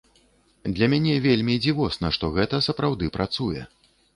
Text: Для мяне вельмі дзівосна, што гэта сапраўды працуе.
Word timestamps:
Для 0.77 0.87
мяне 0.93 1.17
вельмі 1.27 1.59
дзівосна, 1.65 2.13
што 2.17 2.33
гэта 2.39 2.63
сапраўды 2.69 3.13
працуе. 3.19 3.61